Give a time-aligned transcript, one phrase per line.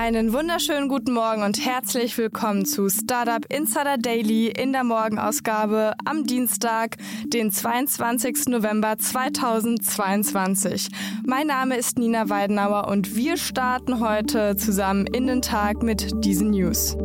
[0.00, 6.22] Einen wunderschönen guten Morgen und herzlich willkommen zu Startup Insider Daily in der Morgenausgabe am
[6.24, 8.46] Dienstag, den 22.
[8.46, 10.90] November 2022.
[11.26, 16.50] Mein Name ist Nina Weidenauer und wir starten heute zusammen in den Tag mit diesen
[16.50, 16.96] News.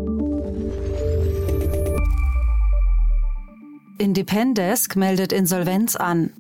[3.98, 6.32] Independesk meldet Insolvenz an.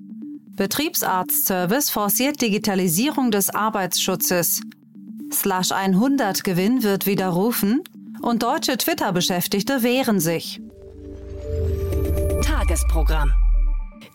[0.56, 4.62] Betriebsarztservice forciert Digitalisierung des Arbeitsschutzes.
[5.34, 7.84] Slash 100 Gewinn wird widerrufen
[8.22, 10.62] und deutsche Twitter-Beschäftigte wehren sich.
[12.44, 13.32] Tagesprogramm.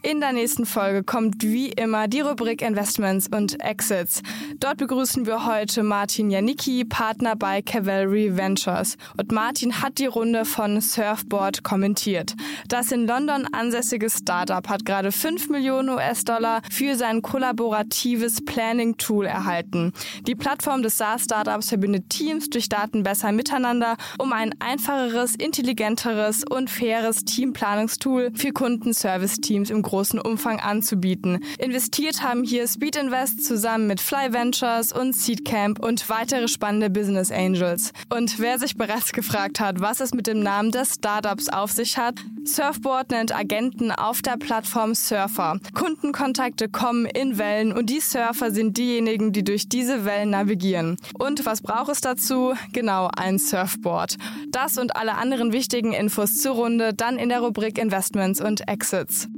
[0.01, 4.23] In der nächsten Folge kommt wie immer die Rubrik Investments und Exits.
[4.61, 8.97] Dort begrüßen wir heute Martin Janicki, Partner bei Cavalry Ventures.
[9.17, 12.37] Und Martin hat die Runde von Surfboard kommentiert.
[12.69, 19.93] Das in London ansässige Startup hat gerade 5 Millionen US-Dollar für sein kollaboratives Planning-Tool erhalten.
[20.29, 26.71] Die Plattform des SaaS-Startups verbindet Teams durch Daten besser miteinander, um ein einfacheres, intelligenteres und
[26.71, 31.41] faires Teamplanungstool für Kundenservice-Teams im großen Umfang anzubieten.
[31.59, 37.33] Investiert haben hier Speed Invest zusammen mit Fly Ventures und Seedcamp und weitere spannende Business
[37.33, 37.93] Angels.
[38.11, 41.97] Und wer sich bereits gefragt hat, was es mit dem Namen des Startups auf sich
[41.97, 45.59] hat, Surfboard nennt Agenten auf der Plattform Surfer.
[45.75, 50.97] Kundenkontakte kommen in Wellen und die Surfer sind diejenigen, die durch diese Wellen navigieren.
[51.19, 52.55] Und was braucht es dazu?
[52.73, 54.17] Genau, ein Surfboard.
[54.51, 59.29] Das und alle anderen wichtigen Infos zur Runde dann in der Rubrik Investments und Exits.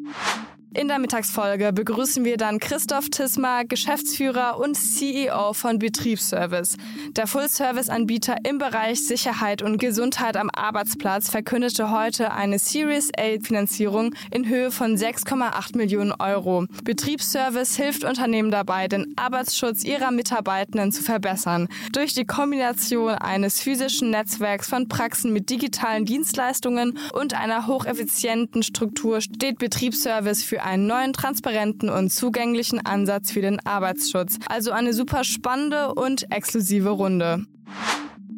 [0.72, 6.76] In der Mittagsfolge begrüßen wir dann Christoph Tismar, Geschäftsführer und CEO von Betriebsservice.
[7.16, 14.48] Der Full-Service-Anbieter im Bereich Sicherheit und Gesundheit am Arbeitsplatz verkündete heute eine Series A-Finanzierung in
[14.48, 16.66] Höhe von 6,8 Millionen Euro.
[16.84, 21.66] Betriebsservice hilft Unternehmen dabei, den Arbeitsschutz ihrer Mitarbeitenden zu verbessern.
[21.90, 29.20] Durch die Kombination eines physischen Netzwerks von Praxen mit digitalen Dienstleistungen und einer hocheffizienten Struktur
[29.20, 34.38] steht Betriebsservice für einen neuen, transparenten und zugänglichen Ansatz für den Arbeitsschutz.
[34.48, 37.46] Also eine super spannende und exklusive Runde.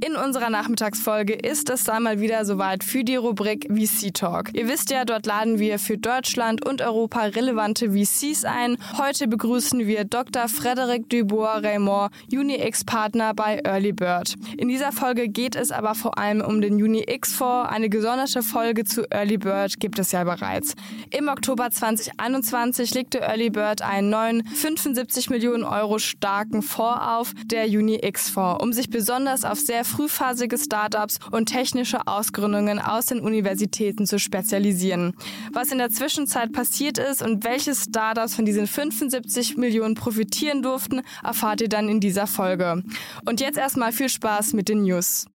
[0.04, 4.52] In unserer Nachmittagsfolge ist es dann mal wieder soweit für die Rubrik VC Talk.
[4.52, 8.78] Ihr wisst ja, dort laden wir für Deutschland und Europa relevante VCs ein.
[8.98, 10.48] Heute begrüßen wir Dr.
[10.48, 14.34] Frederic Dubois-Raymond, UniX-Partner bei Early Bird.
[14.56, 17.70] In dieser Folge geht es aber vor allem um den UniX-Fonds.
[17.70, 20.74] Eine gesonderte Folge zu Early Bird gibt es ja bereits.
[21.16, 27.66] Im Oktober 2021 legte Early Bird einen neuen 75 Millionen Euro starken Fonds auf, der
[27.66, 34.19] UniX-Fonds, um sich besonders auf sehr frühphasige Startups und technische Ausgründungen aus den Universitäten zu
[34.19, 35.14] spezialisieren.
[35.53, 41.02] Was in der Zwischenzeit passiert ist und welche Startups von diesen 75 Millionen profitieren durften,
[41.22, 42.82] erfahrt ihr dann in dieser Folge.
[43.26, 45.26] Und jetzt erstmal viel Spaß mit den News.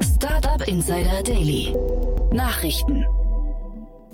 [0.00, 1.74] Startup Insider Daily.
[2.32, 3.04] Nachrichten.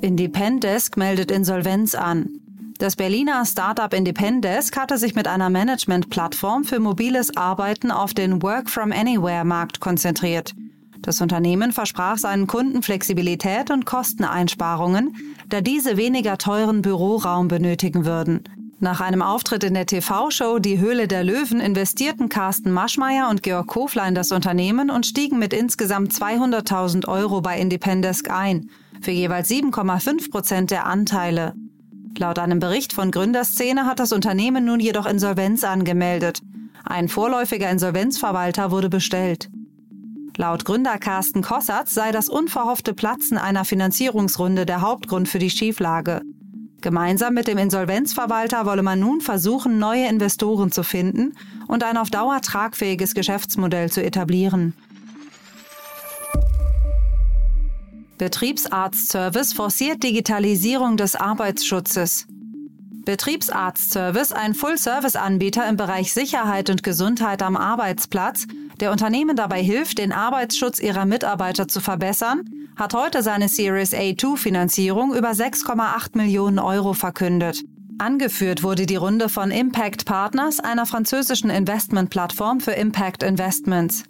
[0.02, 2.39] Independesk meldet Insolvenz an.
[2.80, 9.80] Das Berliner Startup Independesk hatte sich mit einer Management-Plattform für mobiles Arbeiten auf den Work-from-Anywhere-Markt
[9.80, 10.54] konzentriert.
[11.02, 15.14] Das Unternehmen versprach seinen Kunden Flexibilität und Kosteneinsparungen,
[15.50, 18.44] da diese weniger teuren Büroraum benötigen würden.
[18.78, 23.66] Nach einem Auftritt in der TV-Show Die Höhle der Löwen investierten Carsten Maschmeyer und Georg
[23.66, 28.70] Kofler in das Unternehmen und stiegen mit insgesamt 200.000 Euro bei Independesk ein,
[29.02, 31.52] für jeweils 7,5 Prozent der Anteile.
[32.18, 36.40] Laut einem Bericht von Gründerszene hat das Unternehmen nun jedoch Insolvenz angemeldet.
[36.84, 39.48] Ein vorläufiger Insolvenzverwalter wurde bestellt.
[40.36, 46.22] Laut Gründer Carsten Kossatz sei das unverhoffte Platzen einer Finanzierungsrunde der Hauptgrund für die Schieflage.
[46.80, 51.34] Gemeinsam mit dem Insolvenzverwalter wolle man nun versuchen, neue Investoren zu finden
[51.68, 54.72] und ein auf Dauer tragfähiges Geschäftsmodell zu etablieren.
[58.20, 62.26] Betriebsarztservice forciert Digitalisierung des Arbeitsschutzes.
[63.06, 68.46] Betriebsarztservice, ein Full-Service-Anbieter im Bereich Sicherheit und Gesundheit am Arbeitsplatz,
[68.78, 72.44] der Unternehmen dabei hilft, den Arbeitsschutz ihrer Mitarbeiter zu verbessern,
[72.76, 77.62] hat heute seine Series A2-Finanzierung über 6,8 Millionen Euro verkündet.
[77.96, 84.04] Angeführt wurde die Runde von Impact Partners, einer französischen Investmentplattform für Impact Investments.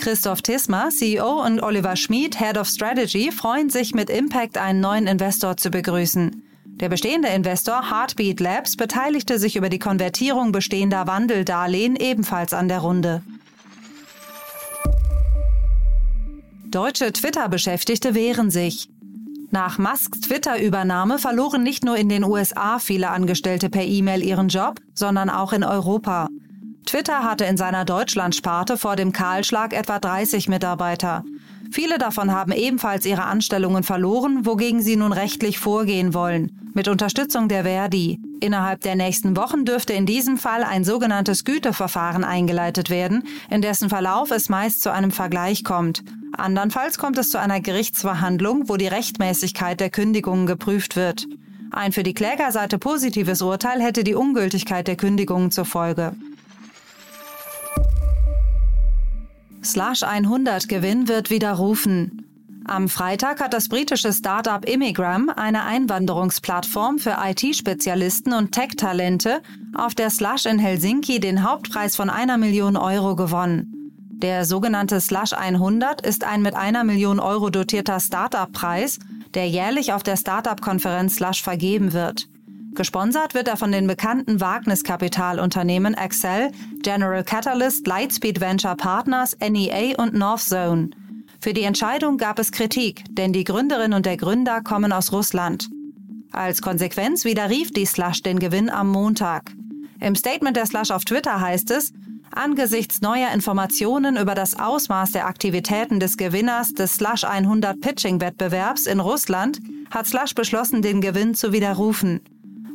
[0.00, 5.06] Christoph Tismer, CEO und Oliver Schmid, Head of Strategy, freuen sich mit Impact einen neuen
[5.06, 6.42] Investor zu begrüßen.
[6.64, 12.78] Der bestehende Investor Heartbeat Labs beteiligte sich über die Konvertierung bestehender Wandeldarlehen ebenfalls an der
[12.78, 13.22] Runde.
[16.68, 18.88] Deutsche Twitter-Beschäftigte wehren sich.
[19.50, 24.80] Nach Musks Twitter-Übernahme verloren nicht nur in den USA viele Angestellte per E-Mail ihren Job,
[24.94, 26.28] sondern auch in Europa.
[26.86, 31.24] Twitter hatte in seiner Deutschlandsparte vor dem Kahlschlag etwa 30 Mitarbeiter.
[31.70, 37.48] Viele davon haben ebenfalls ihre Anstellungen verloren, wogegen sie nun rechtlich vorgehen wollen, mit Unterstützung
[37.48, 38.18] der Verdi.
[38.40, 43.88] Innerhalb der nächsten Wochen dürfte in diesem Fall ein sogenanntes Güteverfahren eingeleitet werden, in dessen
[43.88, 46.02] Verlauf es meist zu einem Vergleich kommt.
[46.36, 51.26] Andernfalls kommt es zu einer Gerichtsverhandlung, wo die Rechtmäßigkeit der Kündigungen geprüft wird.
[51.70, 56.16] Ein für die Klägerseite positives Urteil hätte die Ungültigkeit der Kündigungen zur Folge.
[59.62, 62.26] Slash 100 Gewinn wird widerrufen.
[62.66, 69.42] Am Freitag hat das britische Startup Immigram, eine Einwanderungsplattform für IT-Spezialisten und Tech-Talente,
[69.74, 73.92] auf der Slush in Helsinki den Hauptpreis von einer Million Euro gewonnen.
[74.22, 78.98] Der sogenannte Slush 100 ist ein mit einer Million Euro dotierter Startup-Preis,
[79.34, 82.28] der jährlich auf der Startup-Konferenz Slush vergeben wird.
[82.74, 86.52] Gesponsert wird er von den bekannten Wagniskapitalunternehmen Excel,
[86.82, 90.90] General Catalyst, Lightspeed Venture Partners, NEA und Northzone.
[91.40, 95.68] Für die Entscheidung gab es Kritik, denn die Gründerin und der Gründer kommen aus Russland.
[96.32, 99.50] Als Konsequenz widerrief die Slush den Gewinn am Montag.
[100.00, 101.92] Im Statement der Slush auf Twitter heißt es,
[102.32, 108.86] Angesichts neuer Informationen über das Ausmaß der Aktivitäten des Gewinners des Slush 100 Pitching Wettbewerbs
[108.86, 109.58] in Russland
[109.90, 112.20] hat Slush beschlossen, den Gewinn zu widerrufen.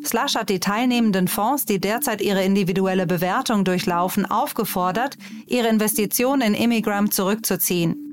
[0.05, 5.17] Slush hat die teilnehmenden Fonds, die derzeit ihre individuelle Bewertung durchlaufen, aufgefordert,
[5.47, 8.05] ihre Investition in Immigram zurückzuziehen.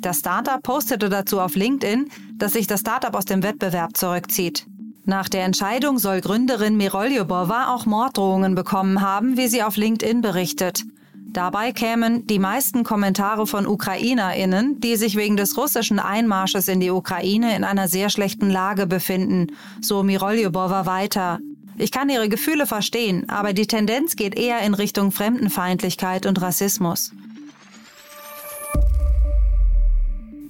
[0.00, 4.66] Das Startup postete dazu auf LinkedIn, dass sich das Startup aus dem Wettbewerb zurückzieht.
[5.04, 10.84] Nach der Entscheidung soll Gründerin Miroljubova auch Morddrohungen bekommen haben, wie sie auf LinkedIn berichtet.
[11.30, 16.90] Dabei kämen die meisten Kommentare von UkrainerInnen, die sich wegen des russischen Einmarsches in die
[16.90, 19.48] Ukraine in einer sehr schlechten Lage befinden,
[19.82, 21.38] so Miroljubova weiter.
[21.76, 27.12] Ich kann ihre Gefühle verstehen, aber die Tendenz geht eher in Richtung Fremdenfeindlichkeit und Rassismus.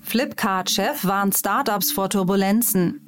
[0.03, 3.08] Flipkart-Chef warnt Startups vor Turbulenzen.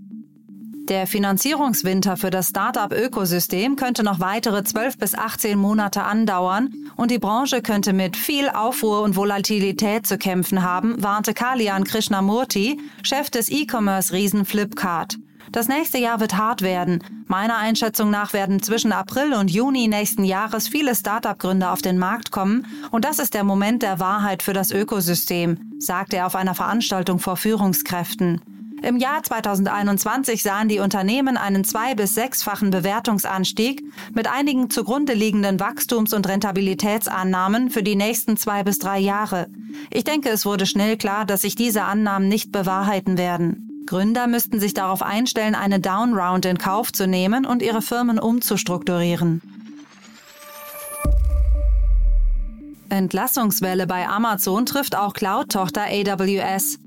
[0.91, 7.21] Der Finanzierungswinter für das Start-up-Ökosystem könnte noch weitere 12 bis 18 Monate andauern und die
[7.21, 13.51] Branche könnte mit viel Aufruhr und Volatilität zu kämpfen haben, warnte Kalian Krishnamurti, Chef des
[13.51, 15.17] E-Commerce-Riesen Flipkart.
[15.53, 17.05] Das nächste Jahr wird hart werden.
[17.29, 22.33] Meiner Einschätzung nach werden zwischen April und Juni nächsten Jahres viele Start-up-Gründer auf den Markt
[22.33, 26.57] kommen und das ist der Moment der Wahrheit für das Ökosystem, sagte er auf einer
[26.57, 28.41] Veranstaltung vor Führungskräften.
[28.83, 33.83] Im Jahr 2021 sahen die Unternehmen einen zwei- bis sechsfachen Bewertungsanstieg
[34.15, 39.49] mit einigen zugrunde liegenden Wachstums- und Rentabilitätsannahmen für die nächsten zwei bis drei Jahre.
[39.91, 43.85] Ich denke, es wurde schnell klar, dass sich diese Annahmen nicht bewahrheiten werden.
[43.87, 49.43] Gründer müssten sich darauf einstellen, eine Downround in Kauf zu nehmen und ihre Firmen umzustrukturieren.
[52.89, 56.79] Entlassungswelle bei Amazon trifft auch Cloud-Tochter AWS.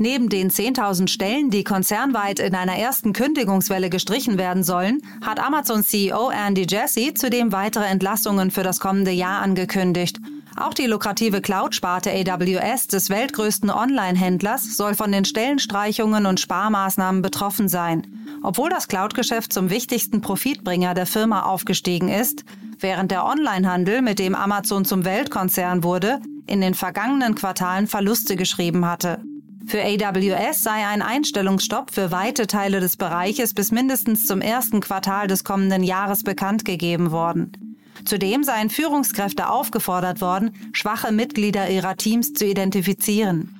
[0.00, 5.82] Neben den 10.000 Stellen, die konzernweit in einer ersten Kündigungswelle gestrichen werden sollen, hat Amazon
[5.82, 10.20] CEO Andy Jassy zudem weitere Entlassungen für das kommende Jahr angekündigt.
[10.56, 17.68] Auch die lukrative Cloud-Sparte AWS des weltgrößten Online-Händlers soll von den Stellenstreichungen und Sparmaßnahmen betroffen
[17.68, 18.06] sein.
[18.44, 22.44] Obwohl das Cloud-Geschäft zum wichtigsten Profitbringer der Firma aufgestiegen ist,
[22.78, 28.86] während der Onlinehandel, mit dem Amazon zum Weltkonzern wurde, in den vergangenen Quartalen Verluste geschrieben
[28.86, 29.20] hatte.
[29.68, 35.26] Für AWS sei ein Einstellungsstopp für weite Teile des Bereiches bis mindestens zum ersten Quartal
[35.26, 37.52] des kommenden Jahres bekannt gegeben worden.
[38.06, 43.54] Zudem seien Führungskräfte aufgefordert worden, schwache Mitglieder ihrer Teams zu identifizieren.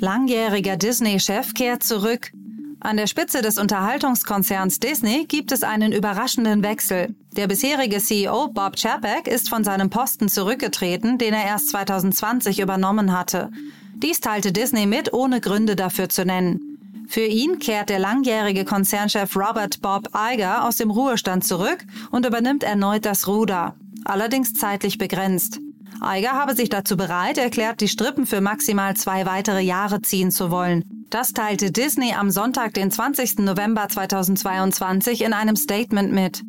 [0.00, 2.32] Langjähriger Disney-Chef kehrt zurück.
[2.80, 7.14] An der Spitze des Unterhaltungskonzerns Disney gibt es einen überraschenden Wechsel.
[7.36, 13.12] Der bisherige CEO Bob Chapek ist von seinem Posten zurückgetreten, den er erst 2020 übernommen
[13.12, 13.50] hatte.
[13.94, 16.78] Dies teilte Disney mit, ohne Gründe dafür zu nennen.
[17.08, 22.62] Für ihn kehrt der langjährige Konzernchef Robert Bob Iger aus dem Ruhestand zurück und übernimmt
[22.62, 23.74] erneut das Ruder,
[24.06, 25.60] allerdings zeitlich begrenzt.
[26.02, 30.50] Iger habe sich dazu bereit erklärt, die Strippen für maximal zwei weitere Jahre ziehen zu
[30.50, 30.84] wollen.
[31.10, 33.40] Das teilte Disney am Sonntag, den 20.
[33.40, 36.42] November 2022 in einem Statement mit.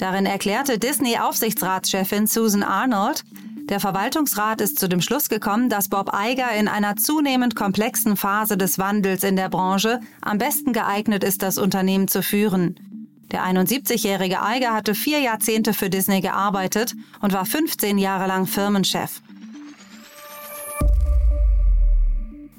[0.00, 3.22] Darin erklärte Disney-Aufsichtsratschefin Susan Arnold,
[3.68, 8.56] der Verwaltungsrat ist zu dem Schluss gekommen, dass Bob Iger in einer zunehmend komplexen Phase
[8.56, 12.76] des Wandels in der Branche am besten geeignet ist, das Unternehmen zu führen.
[13.30, 19.20] Der 71-jährige Iger hatte vier Jahrzehnte für Disney gearbeitet und war 15 Jahre lang Firmenchef.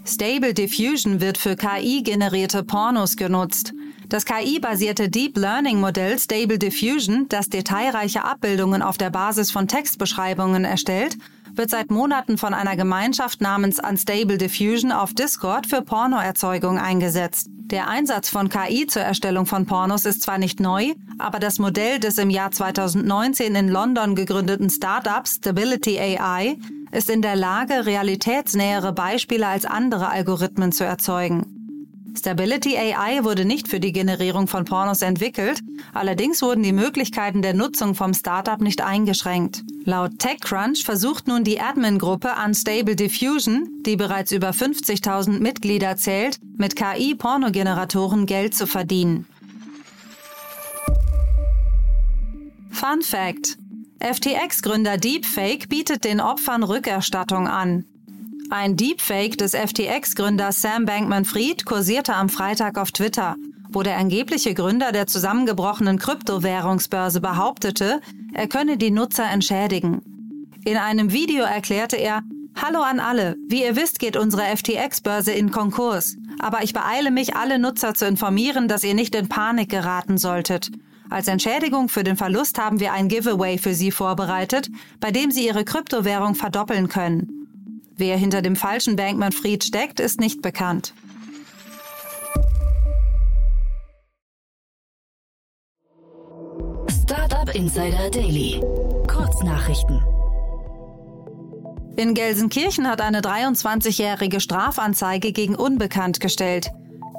[0.06, 3.74] Stable Diffusion wird für KI-generierte Pornos genutzt.
[4.12, 11.18] Das KI-basierte Deep Learning-Modell Stable Diffusion, das detailreiche Abbildungen auf der Basis von Textbeschreibungen erstellt,
[11.54, 17.48] wird seit Monaten von einer Gemeinschaft namens Unstable Diffusion auf Discord für Pornoerzeugung eingesetzt.
[17.52, 21.98] Der Einsatz von KI zur Erstellung von Pornos ist zwar nicht neu, aber das Modell
[22.00, 26.58] des im Jahr 2019 in London gegründeten Startups Stability AI
[26.92, 31.61] ist in der Lage, realitätsnähere Beispiele als andere Algorithmen zu erzeugen.
[32.18, 35.62] Stability AI wurde nicht für die Generierung von Pornos entwickelt,
[35.94, 39.64] allerdings wurden die Möglichkeiten der Nutzung vom Startup nicht eingeschränkt.
[39.86, 46.76] Laut TechCrunch versucht nun die Admin-Gruppe Unstable Diffusion, die bereits über 50.000 Mitglieder zählt, mit
[46.76, 49.26] KI-Pornogeneratoren Geld zu verdienen.
[52.72, 53.58] Fun Fact:
[54.00, 57.86] FTX-Gründer Deepfake bietet den Opfern Rückerstattung an.
[58.54, 63.38] Ein Deepfake des FTX-Gründers Sam Bankman-Fried kursierte am Freitag auf Twitter,
[63.70, 68.02] wo der angebliche Gründer der zusammengebrochenen Kryptowährungsbörse behauptete,
[68.34, 70.02] er könne die Nutzer entschädigen.
[70.66, 72.24] In einem Video erklärte er,
[72.62, 73.38] Hallo an alle.
[73.48, 76.18] Wie ihr wisst, geht unsere FTX-Börse in Konkurs.
[76.40, 80.72] Aber ich beeile mich, alle Nutzer zu informieren, dass ihr nicht in Panik geraten solltet.
[81.10, 85.48] Als Entschädigung für den Verlust haben wir ein Giveaway für Sie vorbereitet, bei dem Sie
[85.48, 87.41] Ihre Kryptowährung verdoppeln können.
[88.02, 90.96] Wer hinter dem falschen Bankman-Fried steckt, ist nicht bekannt.
[97.04, 98.60] Startup Insider Daily.
[99.08, 100.02] Kurznachrichten.
[101.96, 106.72] In Gelsenkirchen hat eine 23-jährige Strafanzeige gegen Unbekannt gestellt.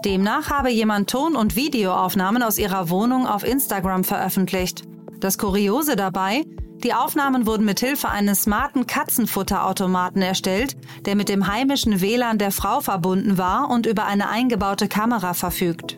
[0.05, 4.83] Demnach habe jemand Ton- und Videoaufnahmen aus ihrer Wohnung auf Instagram veröffentlicht.
[5.21, 6.43] Das Kuriose dabei,
[6.83, 12.51] die Aufnahmen wurden mit Hilfe eines smarten Katzenfutterautomaten erstellt, der mit dem heimischen WLAN der
[12.51, 15.97] Frau verbunden war und über eine eingebaute Kamera verfügt.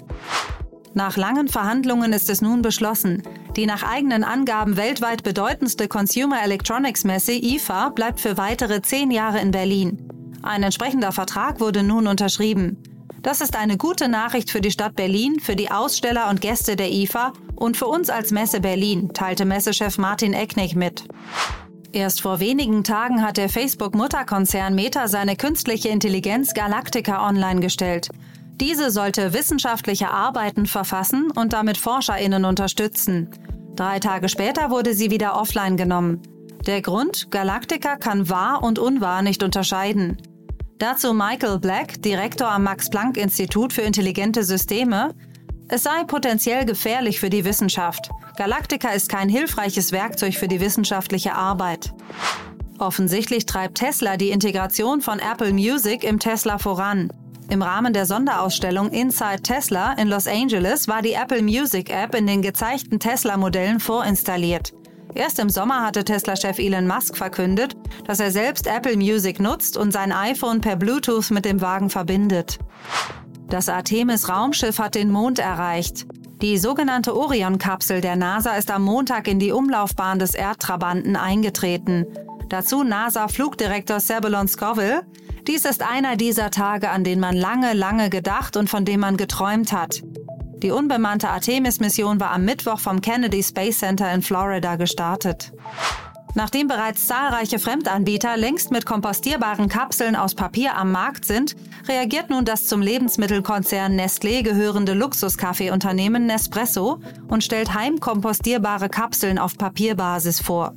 [0.93, 3.23] Nach langen Verhandlungen ist es nun beschlossen.
[3.57, 9.41] Die nach eigenen Angaben weltweit bedeutendste Consumer Electronics Messe IFA bleibt für weitere zehn Jahre
[9.41, 10.09] in Berlin.
[10.43, 12.94] Ein entsprechender Vertrag wurde nun unterschrieben.
[13.25, 16.93] Das ist eine gute Nachricht für die Stadt Berlin, für die Aussteller und Gäste der
[16.93, 21.05] IFA und für uns als Messe Berlin, teilte Messechef Martin Ecknig mit.
[21.91, 28.11] Erst vor wenigen Tagen hat der Facebook-Mutterkonzern Meta seine künstliche Intelligenz Galactica online gestellt.
[28.61, 33.31] Diese sollte wissenschaftliche Arbeiten verfassen und damit ForscherInnen unterstützen.
[33.75, 36.21] Drei Tage später wurde sie wieder offline genommen.
[36.67, 40.19] Der Grund, Galactica kann wahr und unwahr nicht unterscheiden.
[40.79, 45.15] Dazu Michael Black, Direktor am Max-Planck-Institut für intelligente Systeme.
[45.69, 48.11] Es sei potenziell gefährlich für die Wissenschaft.
[48.37, 51.95] Galactica ist kein hilfreiches Werkzeug für die wissenschaftliche Arbeit.
[52.79, 57.13] Offensichtlich treibt Tesla die Integration von Apple Music im Tesla voran.
[57.49, 62.27] Im Rahmen der Sonderausstellung Inside Tesla in Los Angeles war die Apple Music App in
[62.27, 64.73] den gezeigten Tesla-Modellen vorinstalliert.
[65.15, 69.93] Erst im Sommer hatte Tesla-Chef Elon Musk verkündet, dass er selbst Apple Music nutzt und
[69.93, 72.59] sein iPhone per Bluetooth mit dem Wagen verbindet.
[73.49, 76.07] Das Artemis-Raumschiff hat den Mond erreicht.
[76.43, 82.07] Die sogenannte Orion-Kapsel der NASA ist am Montag in die Umlaufbahn des Erdtrabanten eingetreten.
[82.49, 85.07] Dazu NASA-Flugdirektor Sebulon Scoville.
[85.47, 89.17] Dies ist einer dieser Tage, an denen man lange, lange gedacht und von dem man
[89.17, 90.03] geträumt hat.
[90.65, 95.53] Die unbemannte Artemis-Mission war am Mittwoch vom Kennedy Space Center in Florida gestartet.
[96.35, 101.55] Nachdem bereits zahlreiche Fremdanbieter längst mit kompostierbaren Kapseln aus Papier am Markt sind,
[101.87, 110.41] reagiert nun das zum Lebensmittelkonzern Nestlé gehörende Luxuskaffeeunternehmen Nespresso und stellt heimkompostierbare Kapseln auf Papierbasis
[110.41, 110.73] vor.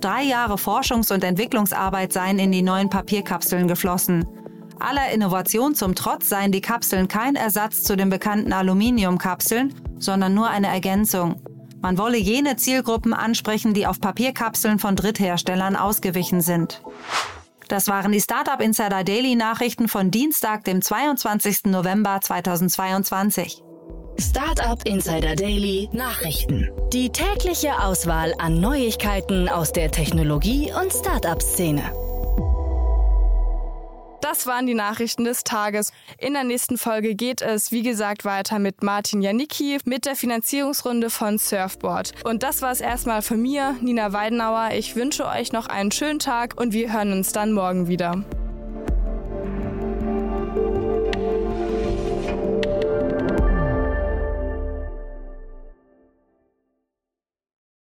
[0.00, 4.24] Drei Jahre Forschungs- und Entwicklungsarbeit seien in die neuen Papierkapseln geflossen.
[4.80, 10.48] Aller Innovation zum Trotz seien die Kapseln kein Ersatz zu den bekannten Aluminiumkapseln, sondern nur
[10.48, 11.40] eine Ergänzung.
[11.82, 16.82] Man wolle jene Zielgruppen ansprechen, die auf Papierkapseln von Drittherstellern ausgewichen sind.
[17.68, 21.66] Das waren die Startup Insider Daily Nachrichten von Dienstag, dem 22.
[21.66, 23.62] November 2022.
[24.18, 26.68] Startup Insider Daily Nachrichten.
[26.92, 32.09] Die tägliche Auswahl an Neuigkeiten aus der Technologie- und Startup-Szene.
[34.20, 35.92] Das waren die Nachrichten des Tages.
[36.18, 41.08] In der nächsten Folge geht es, wie gesagt, weiter mit Martin Janicki mit der Finanzierungsrunde
[41.08, 42.12] von Surfboard.
[42.24, 44.70] Und das war es erstmal von mir, Nina Weidenauer.
[44.74, 48.22] Ich wünsche euch noch einen schönen Tag und wir hören uns dann morgen wieder.